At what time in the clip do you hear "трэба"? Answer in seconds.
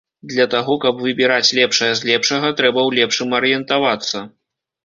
2.63-2.79